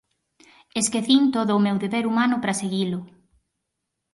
Esquecín 0.81 1.23
todo 1.35 1.51
o 1.55 1.63
meu 1.65 1.77
deber 1.83 2.05
humano 2.09 2.35
para 2.41 2.59
seguilo. 2.61 2.99